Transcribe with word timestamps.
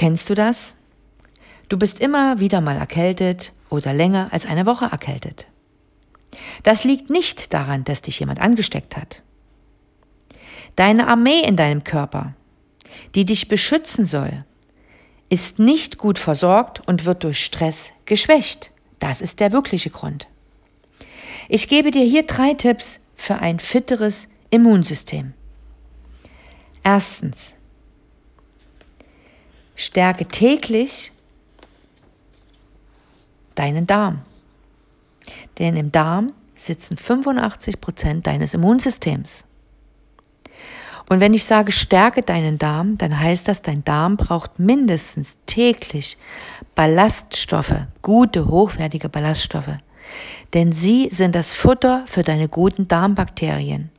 Kennst 0.00 0.30
du 0.30 0.34
das? 0.34 0.76
Du 1.68 1.76
bist 1.76 2.00
immer 2.00 2.40
wieder 2.40 2.62
mal 2.62 2.78
erkältet 2.78 3.52
oder 3.68 3.92
länger 3.92 4.30
als 4.32 4.46
eine 4.46 4.64
Woche 4.64 4.86
erkältet. 4.86 5.46
Das 6.62 6.84
liegt 6.84 7.10
nicht 7.10 7.52
daran, 7.52 7.84
dass 7.84 8.00
dich 8.00 8.18
jemand 8.18 8.40
angesteckt 8.40 8.96
hat. 8.96 9.20
Deine 10.74 11.06
Armee 11.06 11.42
in 11.46 11.54
deinem 11.54 11.84
Körper, 11.84 12.34
die 13.14 13.26
dich 13.26 13.48
beschützen 13.48 14.06
soll, 14.06 14.46
ist 15.28 15.58
nicht 15.58 15.98
gut 15.98 16.18
versorgt 16.18 16.80
und 16.88 17.04
wird 17.04 17.22
durch 17.22 17.44
Stress 17.44 17.92
geschwächt. 18.06 18.72
Das 19.00 19.20
ist 19.20 19.38
der 19.38 19.52
wirkliche 19.52 19.90
Grund. 19.90 20.28
Ich 21.46 21.68
gebe 21.68 21.90
dir 21.90 22.04
hier 22.06 22.22
drei 22.22 22.54
Tipps 22.54 23.00
für 23.16 23.34
ein 23.40 23.58
fitteres 23.58 24.28
Immunsystem. 24.48 25.34
Erstens, 26.82 27.54
stärke 29.80 30.26
täglich 30.26 31.12
deinen 33.54 33.86
Darm. 33.86 34.20
Denn 35.58 35.76
im 35.76 35.90
Darm 35.90 36.32
sitzen 36.54 36.96
85 36.96 37.80
Prozent 37.80 38.26
deines 38.26 38.54
Immunsystems. 38.54 39.44
Und 41.08 41.20
wenn 41.20 41.34
ich 41.34 41.44
sage, 41.44 41.72
stärke 41.72 42.22
deinen 42.22 42.58
Darm, 42.58 42.98
dann 42.98 43.18
heißt 43.18 43.48
das, 43.48 43.62
dein 43.62 43.82
Darm 43.84 44.16
braucht 44.16 44.58
mindestens 44.58 45.38
täglich 45.46 46.18
Ballaststoffe, 46.74 47.86
gute, 48.02 48.46
hochwertige 48.46 49.08
Ballaststoffe. 49.08 49.76
Denn 50.54 50.72
sie 50.72 51.08
sind 51.10 51.34
das 51.34 51.52
Futter 51.52 52.04
für 52.06 52.22
deine 52.22 52.48
guten 52.48 52.86
Darmbakterien. 52.86 53.90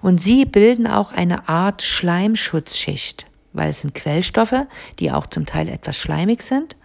Und 0.00 0.20
sie 0.20 0.44
bilden 0.44 0.86
auch 0.86 1.12
eine 1.12 1.48
Art 1.48 1.82
Schleimschutzschicht, 1.82 3.26
weil 3.56 3.70
es 3.70 3.80
sind 3.80 3.94
Quellstoffe, 3.94 4.66
die 4.98 5.10
auch 5.10 5.26
zum 5.26 5.46
Teil 5.46 5.68
etwas 5.68 5.96
schleimig 5.96 6.42
sind. 6.42 6.76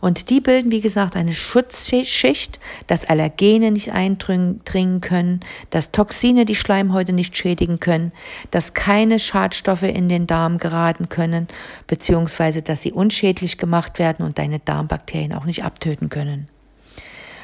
Und 0.00 0.30
die 0.30 0.40
bilden, 0.40 0.70
wie 0.70 0.80
gesagt, 0.80 1.16
eine 1.16 1.32
Schutzschicht, 1.32 2.58
dass 2.86 3.04
Allergene 3.04 3.70
nicht 3.70 3.92
eindringen 3.92 5.00
können, 5.00 5.40
dass 5.68 5.92
Toxine 5.92 6.44
die 6.44 6.54
Schleimhäute 6.54 7.12
nicht 7.12 7.36
schädigen 7.36 7.80
können, 7.80 8.12
dass 8.50 8.72
keine 8.72 9.18
Schadstoffe 9.18 9.82
in 9.82 10.08
den 10.08 10.26
Darm 10.26 10.58
geraten 10.58 11.08
können, 11.08 11.48
beziehungsweise 11.86 12.62
dass 12.62 12.82
sie 12.82 12.92
unschädlich 12.92 13.58
gemacht 13.58 13.98
werden 13.98 14.24
und 14.24 14.38
deine 14.38 14.58
Darmbakterien 14.58 15.34
auch 15.34 15.44
nicht 15.44 15.64
abtöten 15.64 16.08
können. 16.08 16.46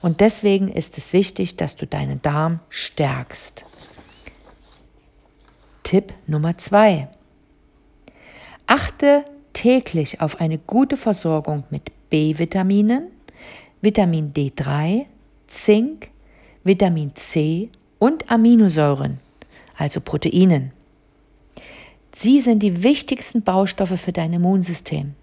Und 0.00 0.20
deswegen 0.20 0.68
ist 0.68 0.96
es 0.96 1.12
wichtig, 1.12 1.56
dass 1.56 1.76
du 1.76 1.86
deinen 1.86 2.22
Darm 2.22 2.60
stärkst. 2.70 3.64
Tipp 5.82 6.14
Nummer 6.26 6.56
zwei. 6.56 7.08
Achte 8.70 9.24
täglich 9.54 10.20
auf 10.20 10.42
eine 10.42 10.58
gute 10.58 10.98
Versorgung 10.98 11.64
mit 11.70 11.90
B-Vitaminen, 12.10 13.06
Vitamin 13.80 14.34
D3, 14.34 15.06
Zink, 15.46 16.10
Vitamin 16.64 17.14
C 17.14 17.70
und 17.98 18.30
Aminosäuren, 18.30 19.20
also 19.78 20.02
Proteinen. 20.02 20.72
Sie 22.14 22.42
sind 22.42 22.62
die 22.62 22.82
wichtigsten 22.82 23.42
Baustoffe 23.42 23.98
für 23.98 24.12
dein 24.12 24.34
Immunsystem. 24.34 25.14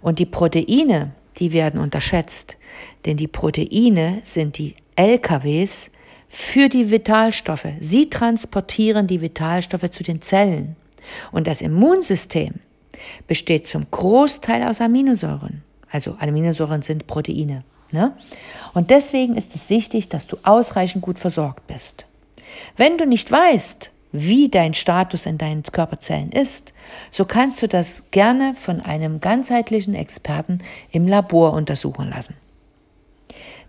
Und 0.00 0.18
die 0.18 0.26
Proteine, 0.26 1.12
die 1.36 1.52
werden 1.52 1.78
unterschätzt, 1.78 2.56
denn 3.04 3.18
die 3.18 3.28
Proteine 3.28 4.20
sind 4.22 4.56
die 4.56 4.74
LKWs 4.96 5.90
für 6.30 6.70
die 6.70 6.90
Vitalstoffe. 6.90 7.68
Sie 7.80 8.08
transportieren 8.08 9.06
die 9.06 9.20
Vitalstoffe 9.20 9.90
zu 9.90 10.02
den 10.02 10.22
Zellen. 10.22 10.76
Und 11.32 11.46
das 11.46 11.60
Immunsystem 11.60 12.54
besteht 13.26 13.66
zum 13.68 13.86
Großteil 13.90 14.64
aus 14.64 14.80
Aminosäuren. 14.80 15.62
Also 15.90 16.16
Aminosäuren 16.18 16.82
sind 16.82 17.06
Proteine. 17.06 17.64
Ne? 17.92 18.12
Und 18.72 18.90
deswegen 18.90 19.36
ist 19.36 19.54
es 19.54 19.70
wichtig, 19.70 20.08
dass 20.08 20.26
du 20.26 20.36
ausreichend 20.42 21.02
gut 21.02 21.18
versorgt 21.18 21.66
bist. 21.66 22.06
Wenn 22.76 22.98
du 22.98 23.06
nicht 23.06 23.30
weißt, 23.30 23.90
wie 24.10 24.48
dein 24.48 24.74
Status 24.74 25.26
in 25.26 25.38
deinen 25.38 25.62
Körperzellen 25.64 26.30
ist, 26.30 26.72
so 27.10 27.24
kannst 27.24 27.62
du 27.62 27.68
das 27.68 28.04
gerne 28.10 28.54
von 28.54 28.80
einem 28.80 29.20
ganzheitlichen 29.20 29.94
Experten 29.94 30.58
im 30.92 31.08
Labor 31.08 31.52
untersuchen 31.52 32.10
lassen. 32.10 32.36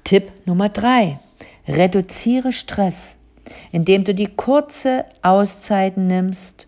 Tipp 0.04 0.32
Nummer 0.46 0.70
drei: 0.70 1.20
Reduziere 1.68 2.54
Stress, 2.54 3.18
indem 3.72 4.04
du 4.04 4.14
die 4.14 4.28
kurze 4.28 5.06
Auszeiten 5.24 6.06
nimmst 6.06 6.68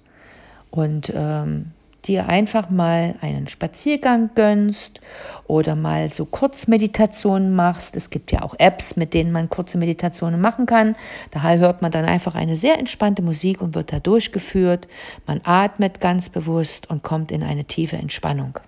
und 0.78 1.12
ähm, 1.16 1.72
dir 2.06 2.30
einfach 2.30 2.70
mal 2.70 3.16
einen 3.22 3.48
Spaziergang 3.48 4.30
gönnst 4.36 5.02
oder 5.48 5.76
mal 5.76 6.14
so 6.14 6.26
Kurzmeditationen 6.26 7.54
machst. 7.56 7.96
Es 7.96 8.12
gibt 8.12 8.32
ja 8.32 8.44
auch 8.44 8.54
Apps, 8.60 8.96
mit 8.96 9.16
denen 9.16 9.32
man 9.32 9.50
kurze 9.50 9.80
Meditationen 9.80 10.40
machen 10.40 10.68
kann. 10.68 10.96
Daher 11.32 11.58
hört 11.58 11.82
man 11.82 11.92
dann 11.92 12.06
einfach 12.06 12.36
eine 12.36 12.56
sehr 12.56 12.78
entspannte 12.78 13.24
Musik 13.24 13.60
und 13.60 13.74
wird 13.74 13.92
da 13.92 14.00
durchgeführt. 14.00 14.88
Man 15.26 15.42
atmet 15.44 16.00
ganz 16.00 16.30
bewusst 16.30 16.90
und 16.92 17.02
kommt 17.02 17.32
in 17.32 17.42
eine 17.42 17.66
tiefe 17.66 17.98
Entspannung. 17.98 18.60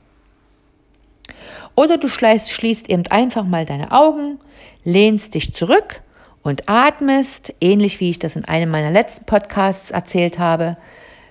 Oder 1.76 1.98
du 1.98 2.10
schließt 2.10 2.90
eben 2.90 3.06
einfach 3.12 3.46
mal 3.46 3.66
deine 3.66 3.92
Augen, 3.92 4.40
lehnst 4.84 5.36
dich 5.36 5.54
zurück 5.54 6.02
und 6.42 6.68
atmest, 6.68 7.54
ähnlich 7.62 8.00
wie 8.00 8.10
ich 8.10 8.18
das 8.18 8.36
in 8.36 8.46
einem 8.46 8.72
meiner 8.72 8.90
letzten 8.90 9.26
Podcasts 9.26 9.92
erzählt 9.92 10.40
habe, 10.40 10.76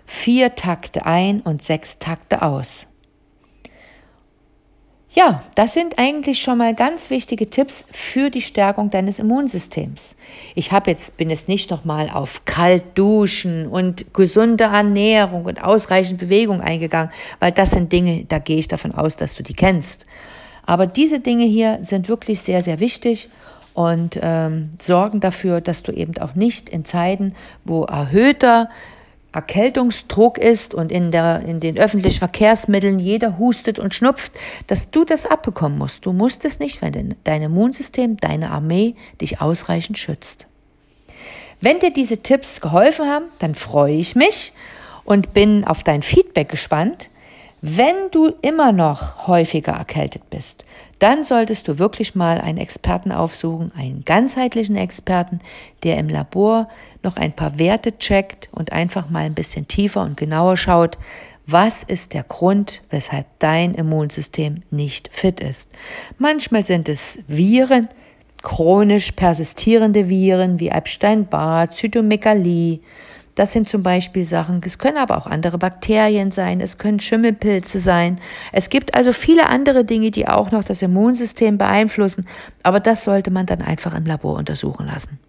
vier 0.08 0.54
Takte 0.54 1.04
ein 1.04 1.42
und 1.42 1.62
sechs 1.62 1.98
Takte 1.98 2.40
aus. 2.40 2.86
Ja, 5.10 5.42
das 5.54 5.74
sind 5.74 5.98
eigentlich 5.98 6.40
schon 6.40 6.58
mal 6.58 6.74
ganz 6.74 7.10
wichtige 7.10 7.50
Tipps 7.50 7.84
für 7.90 8.30
die 8.30 8.40
Stärkung 8.40 8.88
deines 8.88 9.18
Immunsystems. 9.18 10.16
Ich 10.54 10.72
habe 10.72 10.90
jetzt 10.90 11.18
bin 11.18 11.28
jetzt 11.28 11.46
nicht 11.46 11.70
noch 11.70 11.84
mal 11.84 12.08
auf 12.08 12.46
kalt 12.46 12.96
duschen 12.96 13.66
und 13.68 14.14
gesunde 14.14 14.64
Ernährung 14.64 15.44
und 15.44 15.62
ausreichend 15.62 16.18
Bewegung 16.18 16.62
eingegangen, 16.62 17.12
weil 17.38 17.52
das 17.52 17.72
sind 17.72 17.92
Dinge, 17.92 18.24
da 18.26 18.38
gehe 18.38 18.56
ich 18.56 18.68
davon 18.68 18.92
aus, 18.92 19.16
dass 19.16 19.34
du 19.34 19.42
die 19.42 19.54
kennst. 19.54 20.06
Aber 20.64 20.86
diese 20.86 21.20
Dinge 21.20 21.44
hier 21.44 21.80
sind 21.82 22.08
wirklich 22.08 22.40
sehr 22.40 22.62
sehr 22.62 22.80
wichtig 22.80 23.28
und 23.74 24.18
ähm, 24.22 24.70
sorgen 24.80 25.20
dafür, 25.20 25.60
dass 25.60 25.82
du 25.82 25.92
eben 25.92 26.16
auch 26.18 26.34
nicht 26.34 26.70
in 26.70 26.86
Zeiten, 26.86 27.34
wo 27.64 27.84
erhöhter 27.84 28.70
Erkältungsdruck 29.32 30.38
ist 30.38 30.74
und 30.74 30.90
in, 30.90 31.10
der, 31.10 31.42
in 31.46 31.60
den 31.60 31.78
öffentlichen 31.78 32.18
Verkehrsmitteln 32.18 32.98
jeder 32.98 33.38
hustet 33.38 33.78
und 33.78 33.94
schnupft, 33.94 34.32
dass 34.66 34.90
du 34.90 35.04
das 35.04 35.26
abbekommen 35.26 35.76
musst. 35.76 36.06
Du 36.06 36.12
musst 36.12 36.44
es 36.44 36.58
nicht, 36.58 36.80
weil 36.80 37.16
dein 37.24 37.42
Immunsystem, 37.42 38.16
deine 38.16 38.50
Armee 38.50 38.94
dich 39.20 39.40
ausreichend 39.40 39.98
schützt. 39.98 40.46
Wenn 41.60 41.78
dir 41.80 41.92
diese 41.92 42.18
Tipps 42.18 42.60
geholfen 42.60 43.06
haben, 43.06 43.26
dann 43.40 43.54
freue 43.54 43.96
ich 43.96 44.14
mich 44.14 44.52
und 45.04 45.34
bin 45.34 45.64
auf 45.64 45.82
dein 45.82 46.02
Feedback 46.02 46.48
gespannt. 46.48 47.10
Wenn 47.60 48.10
du 48.12 48.32
immer 48.40 48.70
noch 48.70 49.26
häufiger 49.26 49.72
erkältet 49.72 50.30
bist, 50.30 50.64
dann 51.00 51.24
solltest 51.24 51.66
du 51.66 51.78
wirklich 51.80 52.14
mal 52.14 52.40
einen 52.40 52.58
Experten 52.58 53.10
aufsuchen, 53.10 53.72
einen 53.76 54.04
ganzheitlichen 54.04 54.76
Experten, 54.76 55.40
der 55.82 55.98
im 55.98 56.08
Labor 56.08 56.68
noch 57.02 57.16
ein 57.16 57.32
paar 57.32 57.58
Werte 57.58 57.98
checkt 57.98 58.48
und 58.52 58.72
einfach 58.72 59.10
mal 59.10 59.24
ein 59.24 59.34
bisschen 59.34 59.66
tiefer 59.66 60.02
und 60.02 60.16
genauer 60.16 60.56
schaut, 60.56 60.98
was 61.46 61.82
ist 61.82 62.14
der 62.14 62.22
Grund, 62.24 62.82
weshalb 62.90 63.26
dein 63.40 63.74
Immunsystem 63.74 64.62
nicht 64.70 65.08
fit 65.12 65.40
ist. 65.40 65.68
Manchmal 66.18 66.64
sind 66.64 66.88
es 66.88 67.18
Viren, 67.26 67.88
chronisch 68.42 69.12
persistierende 69.12 70.08
Viren 70.08 70.60
wie 70.60 70.68
Epstein-Barr, 70.68 71.70
Zytomegalie, 71.70 72.80
das 73.38 73.52
sind 73.52 73.68
zum 73.68 73.84
Beispiel 73.84 74.24
Sachen, 74.24 74.60
es 74.64 74.78
können 74.78 74.96
aber 74.96 75.16
auch 75.16 75.26
andere 75.26 75.58
Bakterien 75.58 76.32
sein, 76.32 76.60
es 76.60 76.76
können 76.76 76.98
Schimmelpilze 76.98 77.78
sein. 77.78 78.18
Es 78.52 78.68
gibt 78.68 78.94
also 78.94 79.12
viele 79.12 79.46
andere 79.46 79.84
Dinge, 79.84 80.10
die 80.10 80.26
auch 80.26 80.50
noch 80.50 80.64
das 80.64 80.82
Immunsystem 80.82 81.56
beeinflussen, 81.56 82.26
aber 82.64 82.80
das 82.80 83.04
sollte 83.04 83.30
man 83.30 83.46
dann 83.46 83.62
einfach 83.62 83.96
im 83.96 84.06
Labor 84.06 84.36
untersuchen 84.36 84.86
lassen. 84.86 85.20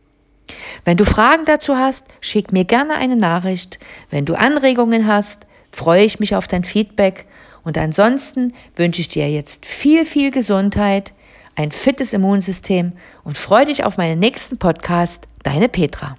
Wenn 0.86 0.98
du 0.98 1.06
Fragen 1.06 1.46
dazu 1.46 1.76
hast, 1.76 2.08
schick 2.20 2.52
mir 2.52 2.66
gerne 2.66 2.96
eine 2.96 3.16
Nachricht. 3.16 3.78
Wenn 4.10 4.26
du 4.26 4.34
Anregungen 4.34 5.06
hast, 5.06 5.46
freue 5.72 6.04
ich 6.04 6.20
mich 6.20 6.36
auf 6.36 6.48
dein 6.48 6.64
Feedback. 6.64 7.26
Und 7.64 7.78
ansonsten 7.78 8.54
wünsche 8.76 9.02
ich 9.02 9.10
dir 9.10 9.30
jetzt 9.30 9.68
viel, 9.68 10.04
viel 10.04 10.32
Gesundheit, 10.32 11.14
ein 11.56 11.72
fittes 11.72 12.14
Immunsystem 12.14 12.94
und 13.24 13.38
freue 13.38 13.66
dich 13.66 13.84
auf 13.84 13.98
meinen 13.98 14.18
nächsten 14.18 14.58
Podcast. 14.58 15.28
Deine 15.44 15.70
Petra. 15.70 16.16